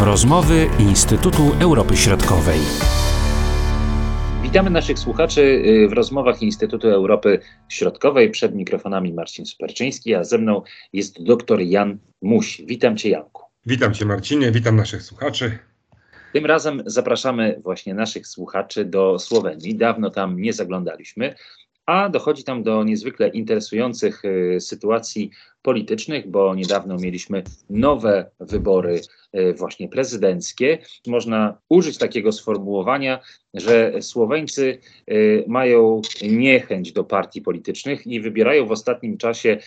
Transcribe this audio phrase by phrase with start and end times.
[0.00, 2.58] Rozmowy Instytutu Europy Środkowej.
[4.42, 8.30] Witamy naszych słuchaczy y, w rozmowach Instytutu Europy Środkowej.
[8.30, 10.62] Przed mikrofonami Marcin Superczyński, a ze mną
[10.92, 12.62] jest dr Jan Muś.
[12.66, 13.42] Witam Cię, Janku.
[13.66, 15.58] Witam Cię, Marcinie, witam naszych słuchaczy.
[16.32, 19.76] Tym razem zapraszamy właśnie naszych słuchaczy do Słowenii.
[19.76, 21.34] Dawno tam nie zaglądaliśmy,
[21.86, 25.30] a dochodzi tam do niezwykle interesujących y, sytuacji
[25.68, 29.00] politycznych, bo niedawno mieliśmy nowe wybory
[29.36, 30.78] y, właśnie prezydenckie.
[31.06, 33.20] Można użyć takiego sformułowania,
[33.54, 34.78] że Słoweńcy
[35.10, 39.58] y, mają niechęć do partii politycznych i wybierają w ostatnim czasie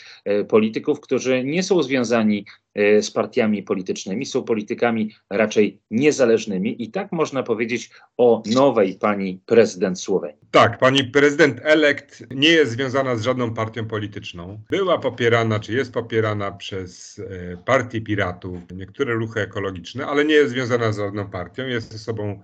[0.48, 7.44] polityków, którzy nie są związani z partiami politycznymi, są politykami raczej niezależnymi i tak można
[7.44, 10.42] powiedzieć o nowej pani prezydent Słowenii.
[10.52, 14.62] Tak, pani prezydent elekt nie jest związana z żadną partią polityczną.
[14.70, 20.52] Była popierana, czy jest popierana przez e, partię piratów, niektóre ruchy ekologiczne, ale nie jest
[20.52, 21.68] związana z żadną partią.
[21.68, 22.42] Jest osobą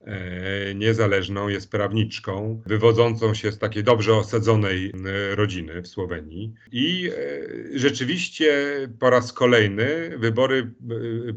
[0.00, 6.54] e, niezależną, jest prawniczką, wywodzącą się z takiej dobrze osadzonej e, rodziny w Słowenii.
[6.72, 7.10] I
[7.74, 8.52] rzeczywiście
[8.98, 10.70] po raz kolejny wybory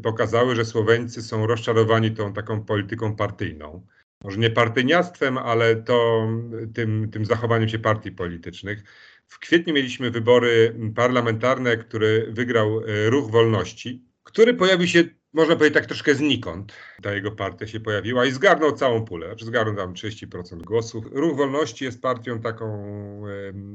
[0.02, 3.86] pokazały, że Słoweńcy są rozczarowani tą taką polityką partyjną
[4.26, 6.28] może nie partyjniactwem, ale to
[6.74, 8.82] tym, tym zachowaniem się partii politycznych.
[9.26, 15.04] W kwietniu mieliśmy wybory parlamentarne, które wygrał e, Ruch Wolności, który pojawił się,
[15.36, 16.72] można powiedzieć, tak troszkę znikąd.
[17.02, 21.04] Ta jego partia się pojawiła i zgarnął całą pulę, zgarnął tam 30% głosów.
[21.12, 22.86] Ruch Wolności jest partią taką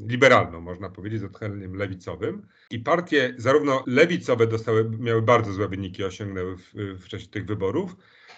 [0.08, 2.48] liberalną, można powiedzieć, z odchyleniem lewicowym.
[2.72, 7.96] I partie zarówno lewicowe dostały, miały bardzo złe wyniki, osiągnęły w, w czasie tych wyborów,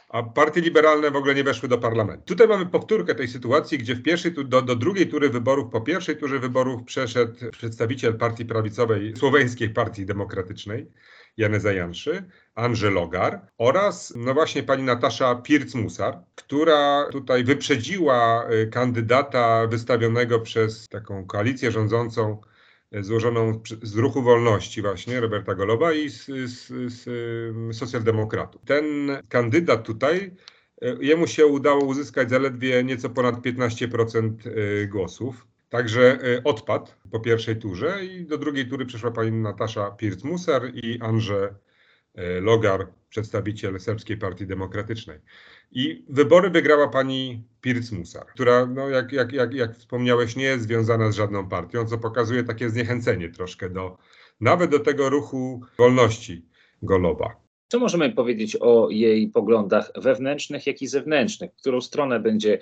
[0.10, 2.24] a partie liberalne w ogóle nie weszły do parlamentu.
[2.26, 6.18] Tutaj mamy powtórkę tej sytuacji, gdzie w pierwszej, do, do drugiej tury wyborów, po pierwszej
[6.18, 10.88] turze wyborów przeszedł przedstawiciel partii prawicowej, słoweńskiej partii demokratycznej,
[11.38, 12.24] Janeza Janszy,
[12.56, 20.88] Andrzej Logar oraz no właśnie pani Natasza Pirc-Musar, która tutaj wyprzedziła y, kandydata wystawionego przez
[20.88, 22.42] taką koalicję rządzącą
[23.02, 28.62] złożoną z ruchu wolności właśnie, Roberta Goloba i z, z, z socjaldemokratów.
[28.66, 28.86] Ten
[29.30, 30.36] kandydat tutaj,
[31.00, 35.48] jemu się udało uzyskać zaledwie nieco ponad 15% e, głosów.
[35.74, 41.00] Także e, odpadł po pierwszej turze i do drugiej tury przeszła pani Natasza Pirc-Musar i
[41.02, 41.48] Andrzej
[42.42, 45.20] Logar, przedstawiciel Serbskiej Partii Demokratycznej.
[45.72, 51.12] I wybory wygrała pani Pirc-Musar, która, no, jak, jak, jak, jak wspomniałeś, nie jest związana
[51.12, 53.98] z żadną partią, co pokazuje takie zniechęcenie troszkę do,
[54.42, 56.46] nawet do tego ruchu wolności
[56.82, 57.36] Goloba.
[57.68, 61.52] Co możemy powiedzieć o jej poglądach wewnętrznych, jak i zewnętrznych?
[61.52, 62.60] W którą stronę będzie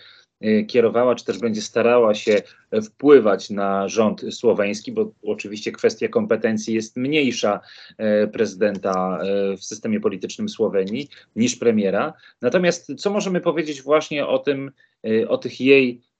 [0.67, 2.41] kierowała, czy też będzie starała się
[2.83, 7.59] wpływać na rząd słoweński, bo oczywiście kwestia kompetencji jest mniejsza
[7.97, 12.13] e, prezydenta e, w systemie politycznym Słowenii niż premiera.
[12.41, 14.71] Natomiast co możemy powiedzieć właśnie o tym,
[15.27, 16.10] o tych jej Y,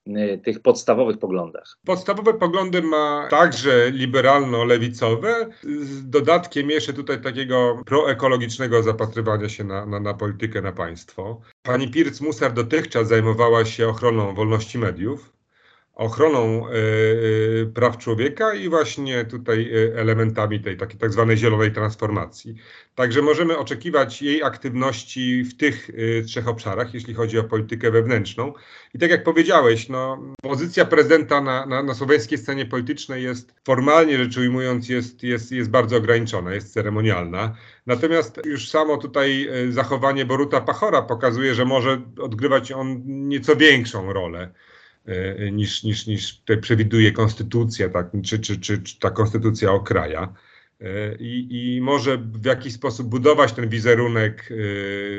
[0.44, 1.78] tych podstawowych poglądach.
[1.86, 10.00] Podstawowe poglądy ma także liberalno-lewicowe, z dodatkiem jeszcze tutaj takiego proekologicznego zapatrywania się na, na,
[10.00, 11.42] na politykę, na państwo.
[11.62, 15.41] Pani Pirc-Musar dotychczas zajmowała się ochroną wolności mediów
[15.96, 21.72] ochroną e, e, praw człowieka i właśnie tutaj e, elementami tej takiej tak zwanej zielonej
[21.72, 22.56] transformacji.
[22.96, 25.90] Także możemy oczekiwać jej aktywności w tych
[26.28, 28.54] trzech obszarach, jeśli chodzi o politykę wewnętrzną.
[28.94, 34.18] I tak jak powiedziałeś, no, pozycja prezydenta na, na, na słoweńskiej scenie politycznej jest formalnie
[34.18, 37.56] rzecz ujmując jest, jest, jest bardzo ograniczona, jest ceremonialna.
[37.86, 44.54] Natomiast już samo tutaj zachowanie Boruta Pachora pokazuje, że może odgrywać on nieco większą rolę
[45.52, 50.34] niż, niż, niż tutaj przewiduje konstytucja, tak, czy, czy, czy, czy ta konstytucja okraja.
[50.82, 54.50] E, I, I może w jakiś sposób budować ten wizerunek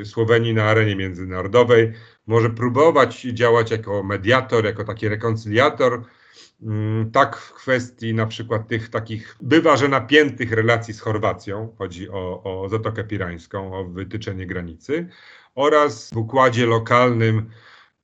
[0.01, 1.93] e, Słowenii na arenie międzynarodowej,
[2.27, 6.03] może próbować działać jako mediator, jako taki rekoncyliator,
[6.63, 12.11] mm, tak w kwestii na przykład tych takich bywa, że napiętych relacji z Chorwacją, chodzi
[12.11, 15.09] o, o Zatokę Pirańską, o wytyczenie granicy,
[15.55, 17.51] oraz w układzie lokalnym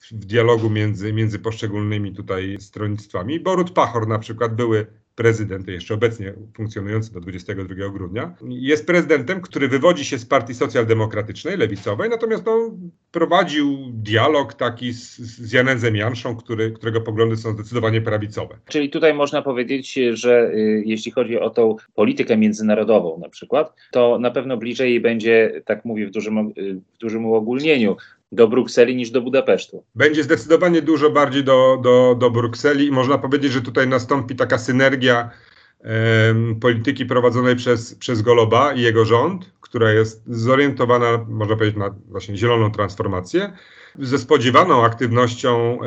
[0.01, 3.41] w dialogu między, między poszczególnymi tutaj stronnictwami.
[3.41, 4.87] Borut Pachor na przykład, były
[5.19, 11.57] prezydent, jeszcze obecnie funkcjonujący do 22 grudnia, jest prezydentem, który wywodzi się z partii socjaldemokratycznej,
[11.57, 12.71] lewicowej, natomiast no,
[13.11, 18.59] prowadził dialog taki z, z Janezem Janszą, który, którego poglądy są zdecydowanie prawicowe.
[18.69, 24.19] Czyli tutaj można powiedzieć, że y, jeśli chodzi o tą politykę międzynarodową na przykład, to
[24.19, 27.97] na pewno bliżej będzie, tak mówię w dużym, y, w dużym uogólnieniu,
[28.33, 29.85] do Brukseli niż do Budapesztu.
[29.95, 34.59] Będzie zdecydowanie dużo bardziej do, do, do Brukseli i można powiedzieć, że tutaj nastąpi taka
[34.59, 35.31] synergia
[36.61, 42.37] polityki prowadzonej przez, przez Goloba i jego rząd, która jest zorientowana, można powiedzieć, na właśnie
[42.37, 43.53] zieloną transformację,
[43.99, 45.79] ze spodziewaną aktywnością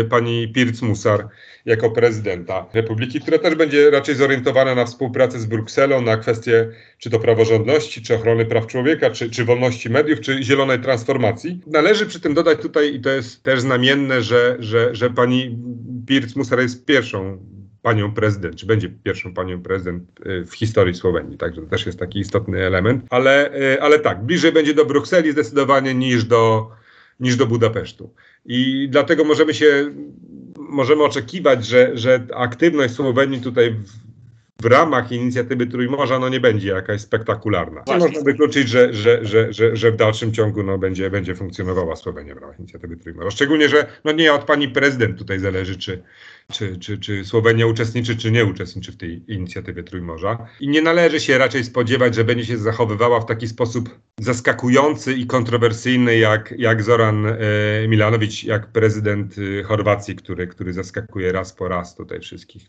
[0.00, 1.28] y, pani Pirc-Musar
[1.64, 7.10] jako prezydenta Republiki, która też będzie raczej zorientowana na współpracę z Brukselą, na kwestie czy
[7.10, 11.60] to praworządności, czy ochrony praw człowieka, czy, czy wolności mediów, czy zielonej transformacji.
[11.66, 15.58] Należy przy tym dodać tutaj, i to jest też znamienne, że, że, że pani
[16.06, 17.38] Pirc-Musar jest pierwszą
[17.84, 21.38] panią prezydent, czy będzie pierwszą panią prezydent y, w historii Słowenii.
[21.38, 23.04] Także to też jest taki istotny element.
[23.10, 26.70] Ale, y, ale tak, bliżej będzie do Brukseli zdecydowanie niż do,
[27.20, 28.14] niż do Budapesztu.
[28.44, 29.94] I dlatego możemy się,
[30.56, 34.03] możemy oczekiwać, że, że aktywność Słowenii tutaj w,
[34.64, 37.82] w ramach inicjatywy Trójmorza no nie będzie jakaś spektakularna.
[37.86, 41.96] Nie można wykluczyć, że, że, że, że, że w dalszym ciągu no, będzie, będzie funkcjonowała
[41.96, 43.30] Słowenia w ramach inicjatywy Trójmorza.
[43.30, 46.02] Szczególnie, że no nie od pani prezydent tutaj zależy, czy,
[46.52, 50.46] czy, czy, czy Słowenia uczestniczy, czy nie uczestniczy w tej inicjatywie Trójmorza.
[50.60, 53.88] I nie należy się raczej spodziewać, że będzie się zachowywała w taki sposób
[54.20, 57.38] zaskakujący i kontrowersyjny, jak, jak Zoran e,
[57.88, 62.62] Milanowicz, jak prezydent e, Chorwacji, który, który zaskakuje raz po raz tutaj wszystkich,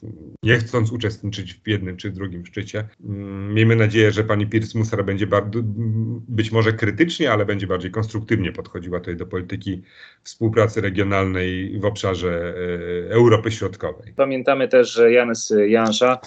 [0.43, 2.87] nie chcąc uczestniczyć w jednym czy drugim szczycie.
[3.05, 5.59] Mm, Miejmy nadzieję, że pani Pierce-Musar będzie bardzo,
[6.27, 9.81] być może krytycznie, ale będzie bardziej konstruktywnie podchodziła tutaj do polityki
[10.23, 12.53] współpracy regionalnej w obszarze
[13.09, 14.13] e, Europy Środkowej.
[14.15, 16.19] Pamiętamy też, że Janes Jansza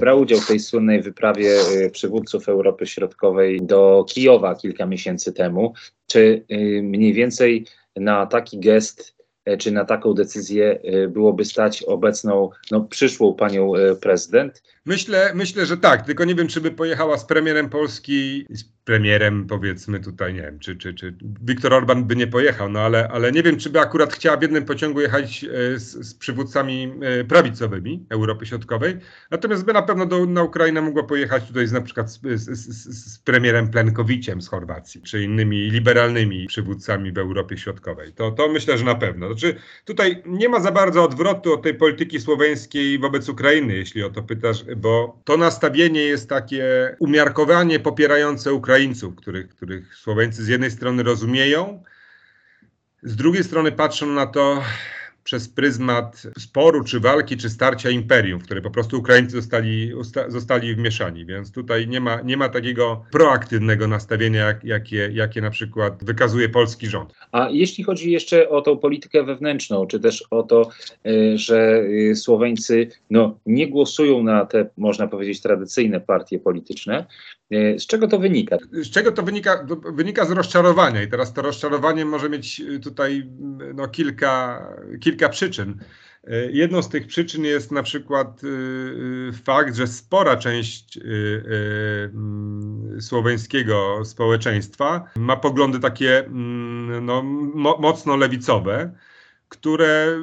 [0.00, 1.50] brał udział w tej słynnej wyprawie
[1.92, 5.72] przywódców Europy Środkowej do Kijowa kilka miesięcy temu.
[6.06, 7.66] Czy e, mniej więcej
[7.96, 9.13] na taki gest
[9.58, 14.62] czy na taką decyzję e, byłoby stać obecną, no, przyszłą panią e, prezydent?
[14.86, 19.46] Myślę, myślę, że tak, tylko nie wiem, czy by pojechała z premierem Polski, z premierem
[19.46, 23.32] powiedzmy tutaj, nie wiem, czy, czy, czy Viktor Orban by nie pojechał, no ale, ale
[23.32, 27.24] nie wiem, czy by akurat chciała w jednym pociągu jechać e, z, z przywódcami e,
[27.24, 28.96] prawicowymi Europy Środkowej,
[29.30, 33.14] natomiast by na pewno do, na Ukrainę mogła pojechać tutaj z, na przykład z, z,
[33.14, 38.12] z premierem Plenkowiciem z Chorwacji, czy innymi liberalnymi przywódcami w Europie Środkowej.
[38.12, 39.33] To, to myślę, że na pewno.
[39.38, 44.10] Znaczy, tutaj nie ma za bardzo odwrotu od tej polityki słoweńskiej wobec Ukrainy, jeśli o
[44.10, 50.70] to pytasz, bo to nastawienie jest takie umiarkowanie popierające Ukraińców, których, których Słoweńcy z jednej
[50.70, 51.82] strony rozumieją,
[53.02, 54.62] z drugiej strony patrzą na to
[55.24, 59.92] przez pryzmat sporu, czy walki, czy starcia imperium, w które po prostu Ukraińcy zostali,
[60.28, 61.26] zostali wmieszani.
[61.26, 66.48] Więc tutaj nie ma, nie ma takiego proaktywnego nastawienia, jak, jakie, jakie na przykład wykazuje
[66.48, 67.14] polski rząd.
[67.32, 70.70] A jeśli chodzi jeszcze o tą politykę wewnętrzną, czy też o to,
[71.06, 77.06] y, że y, Słoweńcy no, nie głosują na te, można powiedzieć, tradycyjne partie polityczne,
[77.78, 78.56] z czego to wynika?
[78.72, 79.66] Z czego to wynika?
[79.66, 83.30] To wynika z rozczarowania i teraz to rozczarowanie może mieć y, tutaj
[83.74, 84.66] no, kilka,
[85.00, 85.80] kilka przyczyn.
[86.28, 88.40] Y, Jedną z tych przyczyn jest na przykład
[89.44, 90.98] fakt, że spora część
[93.00, 96.24] słoweńskiego społeczeństwa ma poglądy takie
[97.02, 97.22] no,
[97.54, 98.92] mo, mocno lewicowe,
[99.48, 100.18] które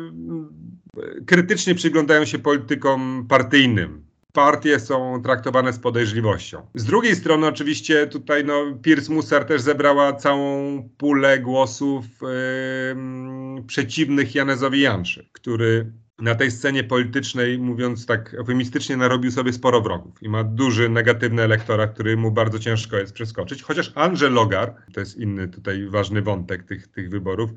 [1.25, 4.10] krytycznie przyglądają się politykom partyjnym.
[4.33, 6.67] Partie są traktowane z podejrzliwością.
[6.75, 12.05] Z drugiej strony, oczywiście, tutaj no, Pierce Musar też zebrała całą pulę głosów
[12.91, 15.91] em, przeciwnych Janezowi Janszy, który
[16.21, 21.41] na tej scenie politycznej, mówiąc tak eufemistycznie, narobił sobie sporo wrogów i ma duży negatywny
[21.41, 23.63] elektorat, który mu bardzo ciężko jest przeskoczyć.
[23.63, 27.50] Chociaż Andrzej Logar, to jest inny tutaj ważny wątek tych, tych wyborów,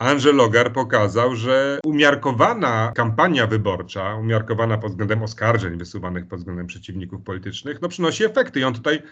[0.00, 7.22] Andrzej Logar pokazał, że umiarkowana kampania wyborcza, umiarkowana pod względem oskarżeń wysuwanych pod względem przeciwników
[7.22, 8.60] politycznych, no przynosi efekty.
[8.60, 9.02] I on tutaj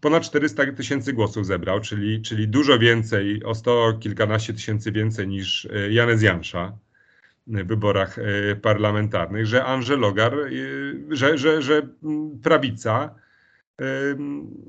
[0.00, 5.68] ponad 400 tysięcy głosów zebrał, czyli, czyli dużo więcej, o sto kilkanaście tysięcy więcej niż
[5.72, 6.72] e, Janez Jansza
[7.46, 10.48] w wyborach e, parlamentarnych, że Andrzej Logar, e,
[11.10, 11.88] że, że, że
[12.42, 13.14] prawica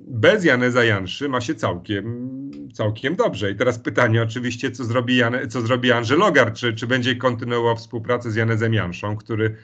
[0.07, 2.31] bez Janeza Janszy ma się całkiem,
[2.73, 3.51] całkiem dobrze.
[3.51, 7.75] I teraz pytanie oczywiście, co zrobi, Jane, co zrobi Andrzej Logar, czy, czy będzie kontynuował
[7.75, 9.55] współpracę z Janezem Janszą, który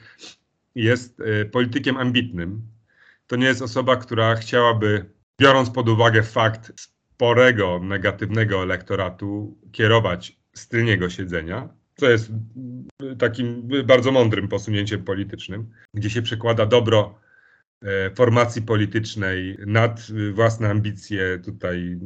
[0.74, 2.62] jest y, politykiem ambitnym.
[3.26, 5.04] To nie jest osoba, która chciałaby,
[5.40, 12.30] biorąc pod uwagę fakt sporego, negatywnego elektoratu, kierować z tylniego siedzenia, co jest
[13.18, 17.31] takim bardzo mądrym posunięciem politycznym, gdzie się przekłada dobro e,
[18.14, 21.98] formacji politycznej nad y, własne ambicje tutaj,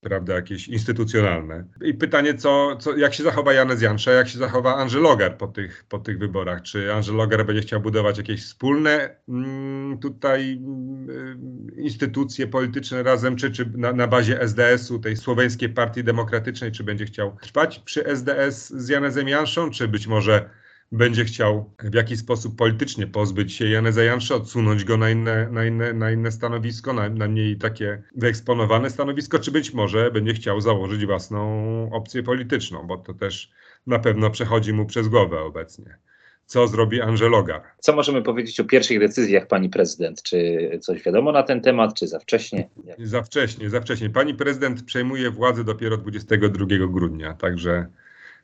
[0.00, 1.64] prawda, jakieś instytucjonalne.
[1.80, 5.46] I pytanie, co, co, jak się zachowa Janez Jansza, jak się zachowa Andrzej Logar po
[5.46, 6.62] tych, po tych wyborach?
[6.62, 13.50] Czy Andrzej Logar będzie chciał budować jakieś wspólne mm, tutaj mm, instytucje polityczne razem, czy,
[13.50, 18.68] czy na, na bazie SDS-u, tej Słoweńskiej Partii Demokratycznej, czy będzie chciał trwać przy SDS
[18.68, 20.50] z Janezem Janszą, czy być może
[20.92, 25.64] będzie chciał w jakiś sposób politycznie pozbyć się Jana Zajanszy, odsunąć go na inne, na
[25.64, 30.60] inne, na inne stanowisko, na, na mniej takie wyeksponowane stanowisko, czy być może będzie chciał
[30.60, 33.50] założyć własną opcję polityczną, bo to też
[33.86, 35.98] na pewno przechodzi mu przez głowę obecnie.
[36.46, 37.62] Co zrobi Angelogar?
[37.78, 40.22] Co możemy powiedzieć o pierwszych decyzjach pani prezydent?
[40.22, 42.68] Czy coś wiadomo na ten temat, czy za wcześnie?
[42.98, 44.10] Za wcześnie, za wcześnie.
[44.10, 47.86] Pani prezydent przejmuje władzę dopiero 22 grudnia, także,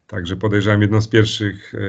[0.06, 1.80] także podejrzewam jedną z pierwszych yy,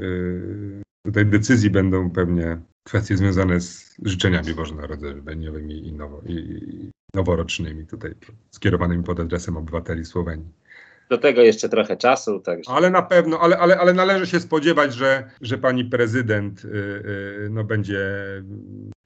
[0.00, 8.14] yy, tutaj decyzji będą pewnie kwestie związane z życzeniami bożonarodzeniowymi i, nowo, i noworocznymi, tutaj
[8.50, 10.63] skierowanymi pod adresem obywateli Słowenii.
[11.10, 14.94] Do tego jeszcze trochę czasu, także Ale na pewno, ale, ale, ale należy się spodziewać,
[14.94, 18.00] że, że pani prezydent y, y, no będzie,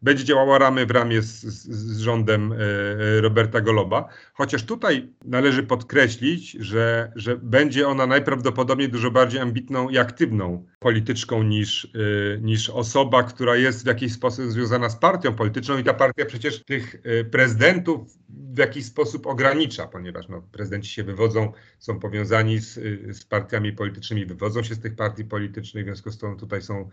[0.02, 4.08] będzie działała ramy w ramię z, z, z rządem y, y, Roberta Goloba.
[4.34, 11.42] Chociaż tutaj należy podkreślić, że, że będzie ona najprawdopodobniej dużo bardziej ambitną i aktywną polityczką
[11.42, 15.94] niż, y, niż osoba, która jest w jakiś sposób związana z partią polityczną i ta
[15.94, 22.00] partia przecież tych y, prezydentów w jakiś sposób ogranicza, ponieważ no, prezydenci się wywodzą są
[22.00, 22.74] powiązani z,
[23.16, 26.90] z partiami politycznymi, wywodzą się z tych partii politycznych, w związku z tym tutaj są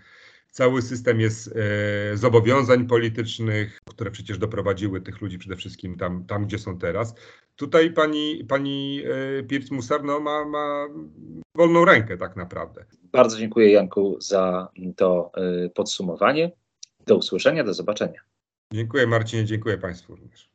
[0.56, 1.56] cały system jest
[2.14, 7.16] e, zobowiązań politycznych, które przecież doprowadziły tych ludzi przede wszystkim tam, tam gdzie są teraz.
[7.56, 9.04] Tutaj pani, pani
[9.40, 10.88] e, Pirc Musar no, ma, ma
[11.56, 12.86] wolną rękę tak naprawdę.
[13.04, 15.32] bardzo dziękuję Janku za to
[15.66, 16.52] y, podsumowanie.
[17.08, 18.22] Do usłyszenia, do zobaczenia.
[18.74, 20.55] Dziękuję Marcinie, dziękuję Państwu również.